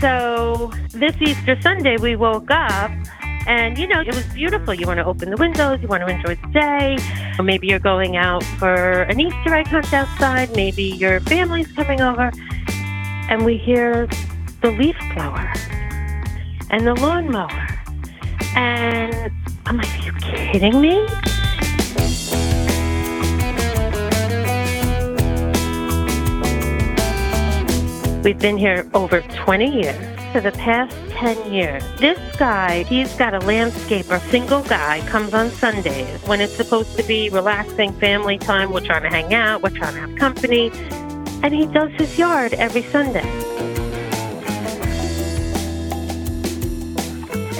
So 0.00 0.72
this 0.90 1.16
Easter 1.20 1.60
Sunday, 1.60 1.96
we 1.96 2.16
woke 2.16 2.50
up 2.50 2.90
and, 3.46 3.78
you 3.78 3.86
know, 3.86 4.00
it 4.00 4.14
was 4.14 4.24
beautiful. 4.26 4.74
You 4.74 4.86
want 4.86 4.98
to 4.98 5.04
open 5.04 5.30
the 5.30 5.36
windows, 5.36 5.80
you 5.80 5.88
want 5.88 6.06
to 6.06 6.12
enjoy 6.12 6.34
the 6.34 6.52
day. 6.52 6.98
Or 7.38 7.44
maybe 7.44 7.68
you're 7.68 7.78
going 7.78 8.16
out 8.16 8.42
for 8.58 9.02
an 9.02 9.20
Easter 9.20 9.54
egg 9.54 9.68
hunt 9.68 9.92
outside. 9.92 10.54
Maybe 10.56 10.82
your 10.82 11.20
family's 11.20 11.70
coming 11.72 12.00
over. 12.00 12.30
And 13.30 13.44
we 13.44 13.56
hear 13.56 14.08
the 14.62 14.70
leaf 14.72 14.96
blower 15.14 15.52
and 16.70 16.86
the 16.86 16.94
lawnmower. 16.94 17.68
And 18.54 19.32
I'm 19.66 19.76
like, 19.76 19.88
are 19.88 20.04
you 20.04 20.12
kidding 20.12 20.80
me? 20.80 21.06
We've 28.26 28.36
been 28.36 28.58
here 28.58 28.90
over 28.92 29.20
20 29.20 29.82
years. 29.82 30.20
For 30.32 30.40
the 30.40 30.50
past 30.50 30.96
10 31.10 31.52
years, 31.52 31.84
this 32.00 32.18
guy, 32.36 32.82
he's 32.82 33.14
got 33.14 33.34
a 33.34 33.38
landscaper, 33.38 34.20
single 34.32 34.64
guy, 34.64 34.98
comes 35.06 35.32
on 35.32 35.48
Sundays 35.48 36.20
when 36.22 36.40
it's 36.40 36.52
supposed 36.52 36.96
to 36.96 37.04
be 37.04 37.30
relaxing 37.30 37.92
family 37.92 38.36
time. 38.36 38.72
We're 38.72 38.80
trying 38.80 39.04
to 39.04 39.10
hang 39.10 39.32
out, 39.32 39.62
we're 39.62 39.70
trying 39.70 39.94
to 39.94 40.00
have 40.00 40.16
company. 40.16 40.72
And 41.44 41.54
he 41.54 41.66
does 41.66 41.92
his 41.92 42.18
yard 42.18 42.54
every 42.54 42.82
Sunday. 42.82 43.30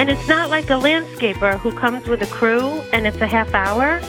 And 0.01 0.11
it's 0.11 0.27
not 0.27 0.51
like 0.51 0.65
a 0.65 0.81
landscaper 0.81 1.61
who 1.61 1.71
comes 1.79 2.09
with 2.09 2.23
a 2.23 2.27
crew 2.27 2.83
and 2.93 3.07
it's 3.07 3.21
a 3.21 3.29
half 3.29 3.55
hour. 3.55 4.01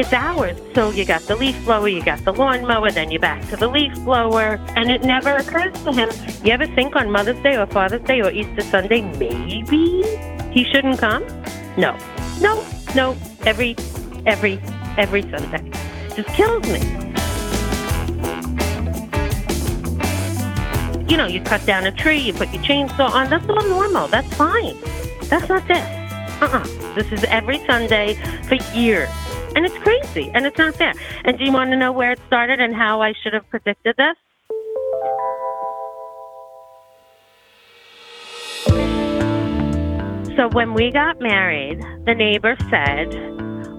It's 0.00 0.14
hours. 0.14 0.56
So 0.74 0.88
you 0.88 1.04
got 1.04 1.20
the 1.28 1.36
leaf 1.36 1.62
blower, 1.66 1.86
you 1.86 2.02
got 2.02 2.24
the 2.24 2.32
lawnmower, 2.32 2.90
then 2.90 3.10
you're 3.10 3.20
back 3.20 3.46
to 3.50 3.56
the 3.56 3.68
leaf 3.68 3.94
blower. 3.96 4.58
And 4.74 4.90
it 4.90 5.04
never 5.04 5.36
occurs 5.36 5.74
to 5.84 5.92
him. 5.92 6.08
You 6.42 6.52
ever 6.52 6.66
think 6.68 6.96
on 6.96 7.10
Mother's 7.10 7.38
Day 7.42 7.58
or 7.58 7.66
Father's 7.66 8.00
Day 8.08 8.22
or 8.22 8.30
Easter 8.30 8.62
Sunday, 8.62 9.02
maybe 9.18 10.02
he 10.52 10.64
shouldn't 10.72 10.98
come? 10.98 11.22
No. 11.76 11.98
No, 12.40 12.64
no. 12.94 13.14
Every, 13.44 13.76
every, 14.24 14.58
every 14.96 15.20
Sunday. 15.20 15.70
Just 16.16 16.28
kills 16.30 16.62
me. 16.62 16.80
You 21.10 21.18
know, 21.18 21.26
you 21.26 21.42
cut 21.42 21.66
down 21.66 21.84
a 21.84 21.92
tree, 21.92 22.20
you 22.20 22.32
put 22.32 22.50
your 22.54 22.62
chainsaw 22.62 23.10
on. 23.10 23.28
That's 23.28 23.46
all 23.50 23.68
normal. 23.68 24.08
That's 24.08 24.32
fine. 24.32 24.78
That's 25.24 25.46
not 25.46 25.68
this. 25.68 25.99
Uh-uh. 26.40 26.94
This 26.94 27.12
is 27.12 27.22
every 27.24 27.58
Sunday 27.66 28.14
for 28.44 28.54
years. 28.74 29.10
And 29.54 29.66
it's 29.66 29.76
crazy 29.78 30.30
and 30.32 30.46
it's 30.46 30.56
not 30.56 30.74
fair. 30.74 30.94
And 31.24 31.38
do 31.38 31.44
you 31.44 31.52
want 31.52 31.70
to 31.70 31.76
know 31.76 31.92
where 31.92 32.12
it 32.12 32.20
started 32.26 32.60
and 32.60 32.74
how 32.74 33.02
I 33.02 33.12
should 33.12 33.34
have 33.34 33.48
predicted 33.50 33.96
this? 33.96 34.16
So 40.36 40.48
when 40.52 40.72
we 40.72 40.90
got 40.90 41.20
married, 41.20 41.82
the 42.06 42.14
neighbor 42.14 42.56
said, 42.70 43.14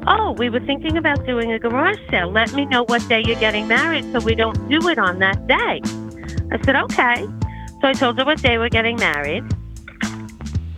Oh, 0.08 0.36
we 0.38 0.50
were 0.50 0.59
thinking 0.59 0.98
about 0.98 1.25
doing 1.25 1.52
a 1.52 1.58
garage 1.58 1.98
sale. 2.12 2.31
Let 2.31 2.53
me 2.53 2.66
know 2.66 2.84
what 2.84 3.08
day 3.09 3.23
you're 3.25 3.40
getting 3.40 3.68
married 3.68 4.12
so 4.12 4.20
we 4.20 4.36
don't 4.36 4.70
do 4.70 4.88
it 4.88 5.00
on 5.00 5.18
that 5.20 5.48
day. 5.48 5.81
I 6.52 6.64
said, 6.64 6.75
Okay. 6.75 7.25
So 7.81 7.88
I 7.88 7.94
told 7.94 8.20
her 8.20 8.25
what 8.25 8.40
day 8.44 8.59
we're 8.59 8.70
getting 8.70 8.98
married. 8.98 9.44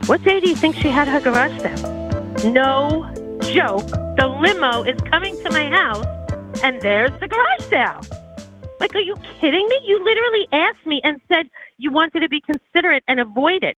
What 0.05 0.21
day 0.23 0.41
do 0.41 0.49
you 0.49 0.55
think 0.55 0.75
she 0.75 0.89
had 0.89 1.07
her 1.07 1.21
garage 1.21 1.61
sale? 1.61 2.51
No 2.51 3.09
joke. 3.39 3.87
The 4.17 4.27
limo 4.27 4.83
is 4.83 4.99
coming 5.09 5.41
to 5.43 5.49
my 5.49 5.69
house 5.69 6.05
and 6.61 6.81
there's 6.81 7.17
the 7.21 7.27
garage 7.29 7.69
sale. 7.69 8.01
Like, 8.81 8.93
are 8.95 8.99
you 8.99 9.15
kidding 9.39 9.65
me? 9.65 9.79
You 9.85 10.03
literally 10.03 10.47
asked 10.51 10.85
me 10.85 10.99
and 11.05 11.21
said 11.29 11.49
you 11.77 11.89
wanted 11.89 12.19
to 12.19 12.27
be 12.27 12.41
considerate 12.41 13.05
and 13.07 13.21
avoid 13.21 13.63
it. 13.63 13.77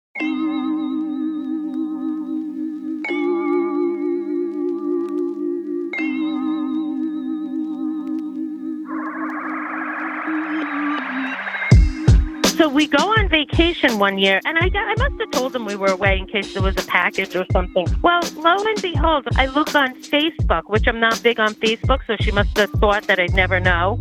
So 12.64 12.70
we 12.70 12.86
go 12.86 13.10
on 13.10 13.28
vacation 13.28 13.98
one 13.98 14.16
year, 14.16 14.40
and 14.46 14.56
I, 14.56 14.70
I 14.74 14.94
must 14.96 15.20
have 15.20 15.30
told 15.32 15.52
them 15.52 15.66
we 15.66 15.76
were 15.76 15.90
away 15.90 16.16
in 16.16 16.26
case 16.26 16.54
there 16.54 16.62
was 16.62 16.74
a 16.82 16.86
package 16.86 17.36
or 17.36 17.44
something. 17.52 17.86
Well, 18.00 18.22
lo 18.36 18.56
and 18.56 18.80
behold, 18.80 19.28
I 19.36 19.44
look 19.48 19.74
on 19.74 19.94
Facebook, 20.00 20.62
which 20.68 20.88
I'm 20.88 20.98
not 20.98 21.22
big 21.22 21.38
on 21.38 21.52
Facebook, 21.56 21.98
so 22.06 22.16
she 22.20 22.32
must 22.32 22.56
have 22.56 22.70
thought 22.70 23.06
that 23.06 23.20
I'd 23.20 23.34
never 23.34 23.60
know. 23.60 23.98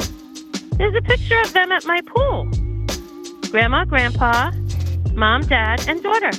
There's 0.78 0.96
a 0.96 1.02
picture 1.02 1.42
of 1.42 1.52
them 1.52 1.74
at 1.74 1.86
my 1.86 2.00
pool 2.08 2.50
Grandma, 3.52 3.84
Grandpa, 3.84 4.52
Mom, 5.12 5.42
Dad, 5.42 5.86
and 5.90 6.02
daughter. 6.02 6.32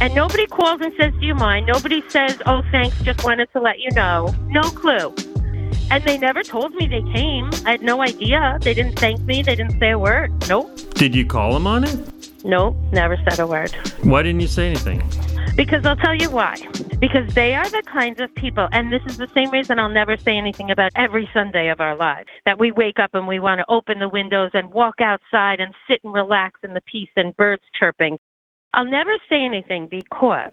And 0.00 0.12
nobody 0.12 0.48
calls 0.48 0.80
and 0.80 0.92
says, 0.98 1.12
Do 1.20 1.24
you 1.24 1.36
mind? 1.36 1.68
Nobody 1.68 2.02
says, 2.08 2.36
Oh, 2.46 2.62
thanks, 2.72 3.00
just 3.02 3.22
wanted 3.22 3.48
to 3.52 3.60
let 3.60 3.78
you 3.78 3.92
know. 3.92 4.34
No 4.48 4.62
clue. 4.62 5.14
And 5.90 6.04
they 6.04 6.18
never 6.18 6.42
told 6.42 6.74
me 6.74 6.86
they 6.86 7.02
came. 7.12 7.50
I 7.66 7.72
had 7.72 7.82
no 7.82 8.00
idea. 8.00 8.58
They 8.62 8.74
didn't 8.74 8.98
thank 8.98 9.20
me. 9.22 9.42
They 9.42 9.56
didn't 9.56 9.78
say 9.80 9.90
a 9.90 9.98
word. 9.98 10.32
Nope. 10.48 10.70
Did 10.94 11.14
you 11.14 11.26
call 11.26 11.52
them 11.52 11.66
on 11.66 11.84
it? 11.84 12.44
Nope. 12.44 12.76
Never 12.92 13.16
said 13.28 13.40
a 13.40 13.46
word. 13.46 13.72
Why 14.02 14.22
didn't 14.22 14.40
you 14.40 14.46
say 14.46 14.68
anything? 14.68 15.02
Because 15.56 15.84
I'll 15.84 15.96
tell 15.96 16.14
you 16.14 16.30
why. 16.30 16.56
Because 17.00 17.34
they 17.34 17.54
are 17.54 17.68
the 17.68 17.82
kinds 17.82 18.20
of 18.20 18.32
people, 18.34 18.68
and 18.72 18.92
this 18.92 19.02
is 19.06 19.16
the 19.16 19.28
same 19.34 19.50
reason 19.50 19.78
I'll 19.78 19.88
never 19.88 20.16
say 20.16 20.36
anything 20.36 20.70
about 20.70 20.92
every 20.94 21.28
Sunday 21.34 21.68
of 21.68 21.80
our 21.80 21.96
lives. 21.96 22.28
That 22.46 22.58
we 22.58 22.70
wake 22.70 22.98
up 23.00 23.10
and 23.14 23.26
we 23.26 23.40
want 23.40 23.58
to 23.58 23.64
open 23.68 23.98
the 23.98 24.08
windows 24.08 24.52
and 24.54 24.70
walk 24.70 25.00
outside 25.00 25.58
and 25.60 25.74
sit 25.88 26.00
and 26.04 26.14
relax 26.14 26.60
in 26.62 26.72
the 26.74 26.82
peace 26.82 27.10
and 27.16 27.36
birds 27.36 27.64
chirping. 27.78 28.18
I'll 28.74 28.84
never 28.84 29.16
say 29.28 29.44
anything 29.44 29.88
because. 29.88 30.52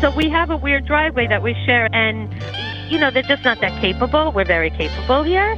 So 0.00 0.10
we 0.10 0.28
have 0.30 0.50
a 0.50 0.56
weird 0.56 0.84
driveway 0.84 1.28
that 1.28 1.44
we 1.44 1.54
share, 1.64 1.88
and 1.94 2.28
you 2.92 2.98
know, 2.98 3.10
they're 3.10 3.22
just 3.22 3.42
not 3.42 3.58
that 3.62 3.80
capable. 3.80 4.32
We're 4.32 4.44
very 4.44 4.68
capable 4.68 5.22
here. 5.22 5.56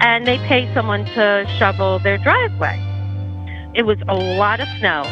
And 0.00 0.26
they 0.26 0.38
pay 0.38 0.68
someone 0.74 1.04
to 1.04 1.46
shovel 1.56 2.00
their 2.00 2.18
driveway. 2.18 2.80
It 3.74 3.86
was 3.86 3.98
a 4.08 4.14
lot 4.14 4.58
of 4.58 4.66
snow. 4.80 5.04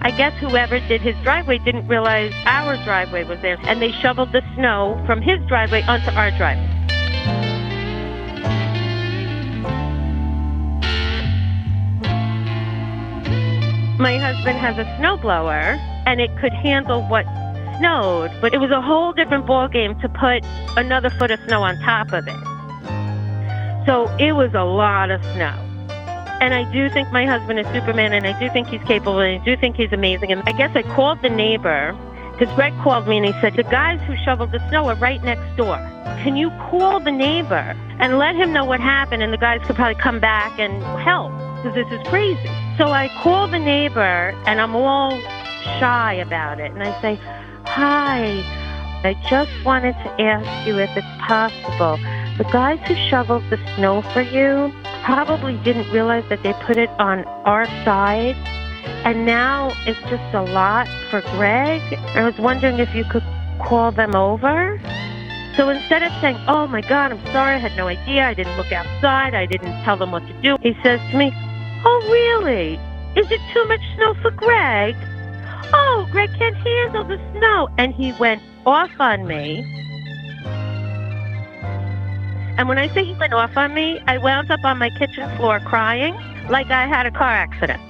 I 0.00 0.12
guess 0.16 0.32
whoever 0.38 0.78
did 0.78 1.00
his 1.00 1.16
driveway 1.24 1.58
didn't 1.58 1.88
realize 1.88 2.32
our 2.46 2.76
driveway 2.84 3.24
was 3.24 3.40
there, 3.42 3.58
and 3.64 3.82
they 3.82 3.90
shoveled 3.90 4.30
the 4.30 4.42
snow 4.54 5.02
from 5.06 5.20
his 5.20 5.40
driveway 5.48 5.82
onto 5.82 6.10
our 6.10 6.30
driveway. 6.38 6.70
My 13.98 14.18
husband 14.18 14.58
has 14.58 14.78
a 14.78 14.84
snowblower, 15.00 15.78
and 16.06 16.20
it 16.20 16.30
could 16.38 16.52
handle 16.52 17.02
what 17.08 17.24
snowed, 17.78 18.30
but 18.40 18.54
it 18.54 18.58
was 18.58 18.70
a 18.70 18.80
whole 18.80 19.12
different 19.12 19.46
ball 19.46 19.68
game 19.68 19.98
to 20.00 20.08
put 20.08 20.44
another 20.76 21.10
foot 21.10 21.30
of 21.30 21.40
snow 21.46 21.62
on 21.62 21.78
top 21.80 22.12
of 22.12 22.26
it. 22.26 23.86
So 23.86 24.08
it 24.18 24.32
was 24.32 24.52
a 24.54 24.64
lot 24.64 25.10
of 25.10 25.22
snow. 25.34 25.60
And 26.40 26.52
I 26.52 26.70
do 26.72 26.90
think 26.90 27.10
my 27.12 27.26
husband 27.26 27.58
is 27.58 27.66
Superman, 27.68 28.12
and 28.12 28.26
I 28.26 28.38
do 28.38 28.50
think 28.50 28.68
he's 28.68 28.82
capable, 28.82 29.20
and 29.20 29.40
I 29.40 29.44
do 29.44 29.56
think 29.56 29.76
he's 29.76 29.92
amazing. 29.92 30.32
And 30.32 30.42
I 30.46 30.52
guess 30.52 30.74
I 30.74 30.82
called 30.94 31.22
the 31.22 31.30
neighbor 31.30 31.96
because 32.36 32.52
Greg 32.56 32.72
called 32.82 33.06
me 33.06 33.18
and 33.18 33.26
he 33.26 33.32
said, 33.40 33.54
The 33.54 33.62
guys 33.62 34.00
who 34.08 34.16
shoveled 34.24 34.50
the 34.50 34.58
snow 34.68 34.88
are 34.88 34.96
right 34.96 35.22
next 35.22 35.56
door. 35.56 35.76
Can 36.24 36.36
you 36.36 36.50
call 36.68 36.98
the 36.98 37.12
neighbor 37.12 37.76
and 38.00 38.18
let 38.18 38.34
him 38.34 38.52
know 38.52 38.64
what 38.64 38.80
happened? 38.80 39.22
And 39.22 39.32
the 39.32 39.38
guys 39.38 39.60
could 39.64 39.76
probably 39.76 40.00
come 40.02 40.18
back 40.18 40.58
and 40.58 40.82
help 41.00 41.30
because 41.62 41.74
this 41.76 41.86
is 41.92 42.06
crazy. 42.08 42.50
So 42.76 42.88
I 42.88 43.08
call 43.22 43.46
the 43.46 43.58
neighbor 43.58 44.34
and 44.46 44.60
I'm 44.60 44.74
all 44.74 45.12
shy 45.78 46.14
about 46.14 46.58
it. 46.58 46.72
And 46.72 46.82
I 46.82 47.00
say, 47.00 47.20
Hi, 47.76 48.38
I 49.02 49.14
just 49.28 49.50
wanted 49.64 49.94
to 49.94 50.22
ask 50.22 50.64
you 50.64 50.78
if 50.78 50.96
it's 50.96 51.26
possible. 51.26 51.96
The 52.38 52.48
guys 52.52 52.78
who 52.86 52.94
shoveled 53.10 53.42
the 53.50 53.58
snow 53.74 54.00
for 54.12 54.22
you 54.22 54.72
probably 55.02 55.56
didn't 55.64 55.90
realize 55.90 56.22
that 56.28 56.44
they 56.44 56.52
put 56.52 56.76
it 56.76 56.88
on 57.00 57.24
our 57.44 57.66
side. 57.84 58.36
And 59.04 59.26
now 59.26 59.72
it's 59.88 59.98
just 60.02 60.22
a 60.36 60.42
lot 60.42 60.86
for 61.10 61.20
Greg. 61.34 61.82
I 62.14 62.22
was 62.22 62.38
wondering 62.38 62.78
if 62.78 62.94
you 62.94 63.02
could 63.10 63.24
call 63.60 63.90
them 63.90 64.14
over. 64.14 64.80
So 65.56 65.68
instead 65.68 66.04
of 66.04 66.12
saying, 66.20 66.36
Oh 66.46 66.68
my 66.68 66.80
God, 66.80 67.10
I'm 67.10 67.26
sorry, 67.32 67.56
I 67.56 67.58
had 67.58 67.76
no 67.76 67.88
idea, 67.88 68.24
I 68.24 68.34
didn't 68.34 68.56
look 68.56 68.70
outside, 68.70 69.34
I 69.34 69.46
didn't 69.46 69.82
tell 69.82 69.96
them 69.96 70.12
what 70.12 70.24
to 70.28 70.32
do, 70.42 70.56
he 70.62 70.74
says 70.84 71.00
to 71.10 71.18
me, 71.18 71.32
Oh, 71.84 72.08
really? 72.08 72.74
Is 73.16 73.28
it 73.32 73.40
too 73.52 73.64
much 73.66 73.82
snow 73.96 74.14
for 74.22 74.30
Greg? 74.30 74.94
Oh, 75.76 76.08
Greg 76.10 76.30
can't 76.38 76.56
handle 76.56 77.04
the 77.04 77.18
snow. 77.32 77.68
And 77.76 77.92
he 77.92 78.12
went 78.12 78.42
off 78.64 78.90
on 78.98 79.26
me. 79.26 79.62
And 82.56 82.68
when 82.68 82.78
I 82.78 82.88
say 82.94 83.04
he 83.04 83.14
went 83.14 83.32
off 83.32 83.56
on 83.56 83.74
me, 83.74 84.00
I 84.06 84.18
wound 84.18 84.50
up 84.50 84.60
on 84.64 84.78
my 84.78 84.88
kitchen 84.90 85.28
floor 85.36 85.58
crying 85.60 86.14
like 86.48 86.70
I 86.70 86.86
had 86.86 87.04
a 87.04 87.10
car 87.10 87.28
accident. 87.28 87.82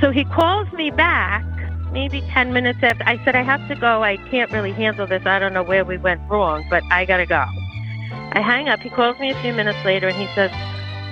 So 0.00 0.10
he 0.10 0.24
calls 0.24 0.70
me 0.72 0.90
back 0.90 1.44
maybe 1.92 2.20
10 2.20 2.52
minutes 2.52 2.78
after. 2.82 3.04
I 3.04 3.22
said, 3.24 3.34
I 3.34 3.42
have 3.42 3.66
to 3.68 3.74
go. 3.74 4.02
I 4.02 4.16
can't 4.30 4.50
really 4.52 4.72
handle 4.72 5.06
this. 5.06 5.24
I 5.24 5.38
don't 5.38 5.52
know 5.52 5.62
where 5.62 5.84
we 5.84 5.96
went 5.96 6.20
wrong, 6.28 6.64
but 6.68 6.82
I 6.90 7.04
got 7.04 7.18
to 7.18 7.26
go. 7.26 7.44
I 8.32 8.40
hang 8.40 8.68
up. 8.68 8.80
He 8.80 8.90
calls 8.90 9.18
me 9.18 9.30
a 9.30 9.42
few 9.42 9.52
minutes 9.52 9.78
later 9.84 10.08
and 10.08 10.16
he 10.16 10.26
says, 10.34 10.50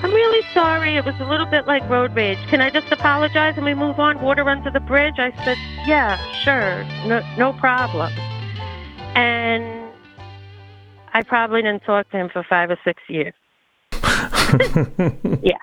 I'm 0.00 0.12
really 0.12 0.46
sorry. 0.54 0.96
It 0.96 1.04
was 1.04 1.14
a 1.20 1.24
little 1.24 1.46
bit 1.46 1.66
like 1.66 1.88
road 1.90 2.14
rage. 2.14 2.38
Can 2.50 2.60
I 2.60 2.70
just 2.70 2.90
apologize 2.92 3.54
and 3.56 3.64
we 3.64 3.74
move 3.74 3.98
on? 3.98 4.20
Water 4.22 4.48
under 4.48 4.70
the 4.70 4.80
bridge? 4.80 5.16
I 5.18 5.32
said, 5.44 5.56
Yeah, 5.86 6.16
sure. 6.44 6.84
No, 7.08 7.20
no 7.36 7.52
problem. 7.58 8.12
And 9.16 9.90
I 11.12 11.22
probably 11.22 11.62
didn't 11.62 11.80
talk 11.80 12.08
to 12.10 12.16
him 12.16 12.28
for 12.32 12.44
five 12.48 12.70
or 12.70 12.78
six 12.84 13.02
years. 13.08 13.34
yeah. 15.42 15.58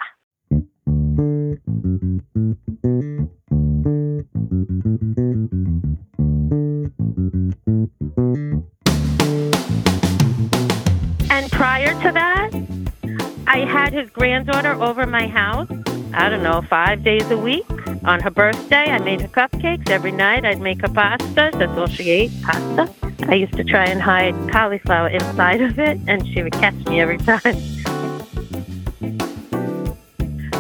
Granddaughter 14.16 14.82
over 14.82 15.06
my 15.06 15.28
house, 15.28 15.68
I 16.14 16.30
don't 16.30 16.42
know, 16.42 16.62
five 16.70 17.04
days 17.04 17.30
a 17.30 17.38
week. 17.38 17.70
On 18.06 18.22
her 18.22 18.30
birthday, 18.32 18.90
I 18.90 19.00
made 19.00 19.20
her 19.20 19.28
cupcakes. 19.28 19.90
Every 19.90 20.12
night, 20.12 20.46
I'd 20.46 20.62
make 20.62 20.82
her 20.82 20.88
pasta. 20.88 21.52
That's 21.54 21.78
all 21.78 21.88
she 21.88 22.10
ate, 22.12 22.32
pasta. 22.42 22.90
I 23.28 23.36
used 23.36 23.54
to 23.54 23.64
try 23.66 23.86
and 23.86 24.02
hide 24.02 24.34
cauliflower 24.50 25.10
inside 25.10 25.62
of 25.62 25.78
it, 25.80 26.00
and 26.08 26.26
she 26.28 26.42
would 26.44 26.54
catch 26.54 26.76
me 26.86 27.02
every 27.02 27.18
time. 27.18 27.58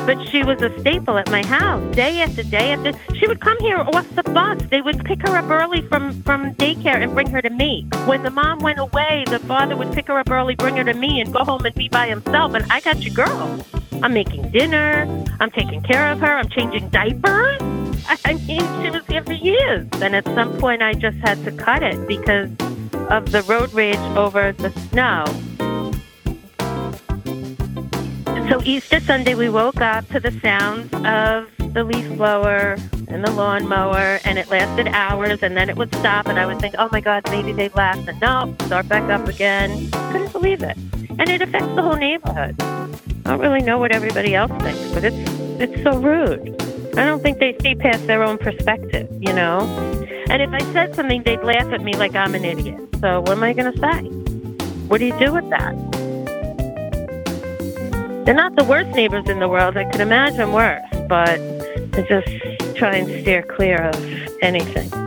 But 0.05 0.23
she 0.29 0.43
was 0.43 0.61
a 0.61 0.77
staple 0.79 1.17
at 1.17 1.31
my 1.31 1.43
house, 1.45 1.83
day 1.95 2.21
after 2.21 2.43
day 2.43 2.73
after. 2.73 2.93
She 3.15 3.27
would 3.27 3.39
come 3.39 3.57
here 3.59 3.77
off 3.77 4.07
the 4.15 4.23
bus. 4.23 4.61
They 4.69 4.81
would 4.81 5.03
pick 5.03 5.21
her 5.27 5.35
up 5.35 5.49
early 5.49 5.81
from 5.81 6.21
from 6.23 6.53
daycare 6.55 7.01
and 7.01 7.13
bring 7.13 7.29
her 7.31 7.41
to 7.41 7.49
me. 7.49 7.87
When 8.05 8.21
the 8.23 8.29
mom 8.29 8.59
went 8.59 8.79
away, 8.79 9.25
the 9.27 9.39
father 9.39 9.75
would 9.75 9.91
pick 9.93 10.07
her 10.07 10.19
up 10.19 10.29
early, 10.29 10.55
bring 10.55 10.75
her 10.77 10.83
to 10.83 10.93
me, 10.93 11.21
and 11.21 11.33
go 11.33 11.43
home 11.43 11.65
and 11.65 11.73
be 11.73 11.89
by 11.89 12.07
himself. 12.07 12.53
And 12.53 12.71
I 12.71 12.81
got 12.81 13.01
your 13.01 13.13
girl. 13.13 13.65
I'm 14.03 14.13
making 14.13 14.51
dinner. 14.51 15.07
I'm 15.39 15.49
taking 15.51 15.81
care 15.81 16.11
of 16.11 16.19
her. 16.19 16.37
I'm 16.37 16.49
changing 16.49 16.89
diapers. 16.89 17.61
I 18.25 18.33
mean, 18.33 18.61
she 18.83 18.91
was 18.91 19.03
here 19.07 19.23
for 19.23 19.33
years. 19.33 19.87
And 19.93 20.15
at 20.15 20.25
some 20.25 20.57
point, 20.59 20.83
I 20.83 20.93
just 20.93 21.17
had 21.17 21.43
to 21.45 21.51
cut 21.51 21.81
it 21.81 22.07
because 22.07 22.51
of 23.09 23.31
the 23.31 23.43
road 23.47 23.73
rage 23.73 23.97
over 24.15 24.51
the 24.51 24.69
snow. 24.89 25.25
So 28.49 28.61
Easter 28.63 28.99
Sunday, 28.99 29.33
we 29.33 29.49
woke 29.49 29.81
up 29.81 30.07
to 30.09 30.19
the 30.19 30.31
sounds 30.39 30.93
of 31.03 31.49
the 31.73 31.83
leaf 31.83 32.07
blower 32.15 32.77
and 33.07 33.23
the 33.23 33.31
lawnmower, 33.31 34.19
and 34.23 34.37
it 34.37 34.49
lasted 34.49 34.87
hours, 34.89 35.41
and 35.41 35.57
then 35.57 35.69
it 35.69 35.75
would 35.77 35.93
stop, 35.95 36.27
and 36.27 36.37
I 36.37 36.45
would 36.45 36.59
think, 36.59 36.75
oh 36.77 36.87
my 36.91 37.01
God, 37.01 37.23
maybe 37.31 37.53
they 37.53 37.69
last, 37.69 38.07
and 38.07 38.19
no, 38.21 38.55
start 38.67 38.87
back 38.87 39.09
up 39.09 39.27
again. 39.27 39.89
Couldn't 40.11 40.31
believe 40.31 40.61
it, 40.61 40.77
and 41.17 41.27
it 41.27 41.41
affects 41.41 41.73
the 41.75 41.81
whole 41.81 41.95
neighborhood. 41.95 42.55
I 42.61 43.31
don't 43.31 43.39
really 43.39 43.61
know 43.61 43.79
what 43.79 43.91
everybody 43.91 44.35
else 44.35 44.51
thinks, 44.61 44.93
but 44.93 45.03
it's 45.03 45.31
it's 45.59 45.83
so 45.83 45.97
rude. 45.97 46.55
I 46.97 47.05
don't 47.05 47.23
think 47.23 47.39
they 47.39 47.57
see 47.61 47.73
past 47.73 48.05
their 48.05 48.23
own 48.23 48.37
perspective, 48.37 49.09
you 49.19 49.33
know. 49.33 49.61
And 50.29 50.41
if 50.41 50.51
I 50.51 50.59
said 50.71 50.95
something, 50.95 51.23
they'd 51.23 51.43
laugh 51.43 51.71
at 51.73 51.81
me 51.81 51.93
like 51.95 52.15
I'm 52.15 52.35
an 52.35 52.45
idiot. 52.45 52.79
So 53.01 53.21
what 53.21 53.31
am 53.31 53.43
I 53.43 53.53
going 53.53 53.73
to 53.73 53.79
say? 53.79 54.03
What 54.87 54.99
do 54.99 55.05
you 55.05 55.17
do 55.19 55.33
with 55.33 55.49
that? 55.49 55.94
They're 58.25 58.33
not 58.33 58.55
the 58.55 58.63
worst 58.63 58.89
neighbors 58.95 59.29
in 59.29 59.37
the 59.37 59.47
world. 59.47 59.77
I 59.77 59.83
could 59.83 60.01
imagine 60.01 60.51
worse, 60.51 60.81
but 61.07 61.39
I 61.93 62.01
just 62.09 62.75
try 62.75 62.95
and 62.95 63.07
steer 63.21 63.43
clear 63.43 63.77
of 63.77 63.95
anything. 64.41 65.04